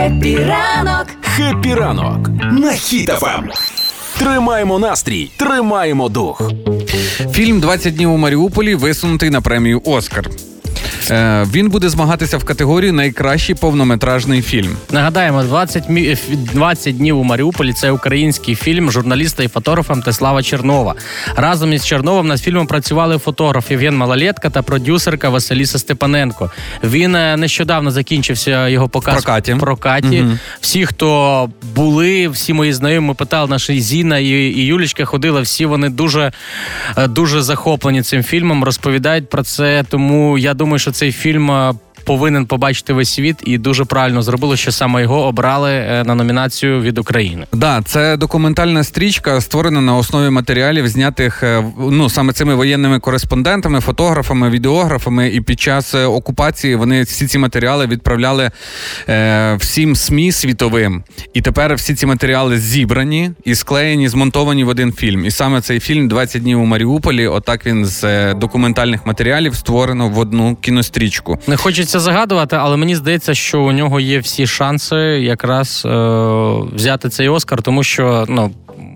[0.00, 1.06] Happy ранок!
[1.22, 3.48] Happy ранок на Хіт FM.
[4.18, 6.52] Тримаємо настрій, тримаємо дух.
[7.32, 10.30] Фільм «20 днів у Маріуполі висунутий на премію Оскар.
[11.10, 14.76] Е, він буде змагатися в категорії найкращий повнометражний фільм.
[14.90, 16.16] Нагадаємо, 20, мі...
[16.54, 20.94] 20 днів у Маріуполі це український фільм журналіста і фотографа Мстислава Чернова.
[21.36, 26.50] Разом із Черновим над фільмом працювали фотограф Євген Малолетка та продюсерка Василіса Степаненко.
[26.84, 29.54] Він е, нещодавно закінчився його показ Прокаті.
[29.54, 30.20] прокаті.
[30.20, 30.38] Мгм.
[30.60, 35.40] Всі, хто були, всі мої знайомі питали, наша Зіна і, і Юлічка ходили.
[35.40, 36.32] Всі вони дуже,
[36.96, 39.84] е, дуже захоплені цим фільмом, розповідають про це.
[39.88, 41.50] Тому я думаю, що цей фільм.
[42.04, 46.80] Повинен побачити весь світ і дуже правильно зробили, що саме його обрали е, на номінацію
[46.80, 47.46] від України.
[47.52, 53.80] Да, це документальна стрічка, створена на основі матеріалів, знятих е, ну саме цими воєнними кореспондентами,
[53.80, 55.28] фотографами, відеографами.
[55.28, 58.50] І під час е, окупації вони всі ці матеріали відправляли
[59.08, 61.04] е, всім СМІ світовим.
[61.34, 65.24] І тепер всі ці матеріали зібрані і склеєні, змонтовані в один фільм.
[65.24, 67.26] І саме цей фільм «20 днів у Маріуполі.
[67.26, 71.38] Отак він з документальних матеріалів створено в одну кінострічку.
[71.46, 75.88] Не хочеться загадувати, але мені здається, що у нього є всі шанси якраз е,
[76.74, 78.50] взяти цей Оскар, тому що ну.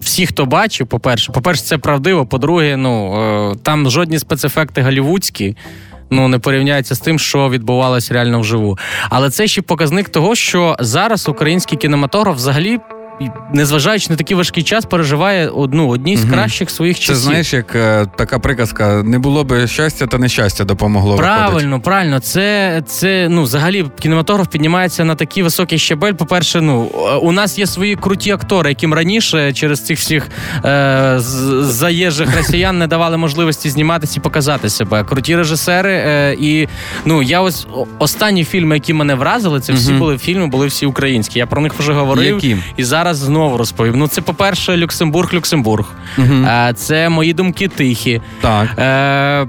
[0.00, 2.26] Всі, хто бачив, по-перше, по-перше, це правдиво.
[2.26, 3.20] По-друге, ну
[3.52, 5.56] е, там жодні спецефекти голівудські.
[6.10, 8.78] Ну, не порівняються з тим, що відбувалося реально вживу.
[9.10, 12.78] Але це ще показник того, що зараз український кінематограф взагалі,
[13.52, 17.16] незважаючи на такий важкий час, переживає одну одні з кращих своїх Це часів.
[17.16, 21.16] знаєш, як е, така приказка: не було би щастя, та нещастя допомогло.
[21.16, 21.36] виходить.
[21.36, 22.20] Правильно, правильно.
[22.20, 26.12] Це, це ну, взагалі кінематограф піднімається на такий високий щебель.
[26.12, 30.28] По-перше, ну е, у нас є свої круті актори, яким раніше через цих всіх
[30.64, 35.04] е, з- заїжджих росіян не давали можливості зніматися і показати себе.
[35.04, 35.92] Круті режисери.
[35.92, 36.68] Е, і
[37.04, 37.66] ну я ось
[37.98, 41.38] останні фільми, які мене вразили, це всі були фільми, були всі українські.
[41.38, 42.34] Я про них вже говорив.
[42.34, 42.56] Які?
[42.76, 43.98] І зараз знову розповім.
[43.98, 45.92] Ну, це, по-перше, Люксембург, Люксембург.
[46.18, 48.20] Е, це мої думки тихі.
[48.40, 48.78] Так.
[48.78, 49.46] Е,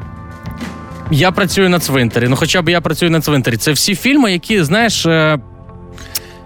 [1.11, 2.27] я працюю на цвинтарі.
[2.27, 3.57] Ну, хоча б я працюю на цвинтарі.
[3.57, 5.07] Це всі фільми, які, знаєш.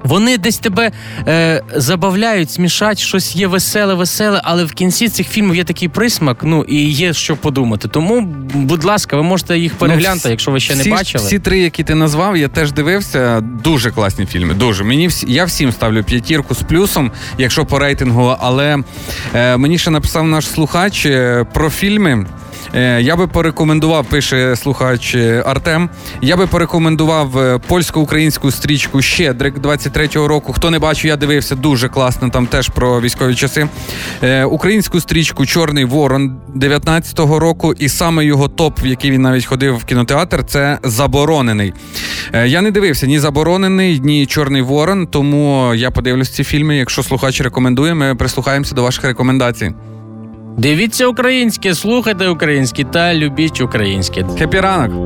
[0.03, 0.91] Вони десь тебе
[1.27, 6.37] е, забавляють, смішать, щось є веселе, веселе, але в кінці цих фільмів є такий присмак,
[6.43, 7.87] ну і є що подумати.
[7.87, 8.21] Тому,
[8.53, 11.25] будь ласка, ви можете їх переглянути, Ну, якщо ви ще всі, не бачили.
[11.25, 13.41] Всі три, які ти назвав, я теж дивився.
[13.41, 14.53] Дуже класні фільми.
[14.53, 14.83] Дуже.
[14.83, 18.35] Мені всі, я всім ставлю п'ятірку з плюсом, якщо по рейтингу.
[18.39, 18.77] Але
[19.33, 22.25] е, мені ще написав наш слухач е, про фільми.
[22.75, 25.89] Е, Я би порекомендував, пише слухач е, Артем.
[26.21, 30.53] Я би порекомендував е, польсько-українську стрічку Щедрик 23-го року.
[30.53, 32.29] Хто не бачив, я дивився дуже класно.
[32.29, 33.67] Там теж про військові часи.
[34.45, 39.77] Українську стрічку Чорний Ворон 19-го року, і саме його топ, в який він навіть ходив
[39.77, 41.73] в кінотеатр, це заборонений.
[42.45, 46.77] Я не дивився ні заборонений, ні Чорний Ворон, тому я подивлюсь ці фільми.
[46.77, 49.71] Якщо слухач рекомендує, ми прислухаємося до ваших рекомендацій.
[50.57, 54.25] Дивіться українське, слухайте українське та любіть українське.
[54.39, 55.01] Хепі ранок!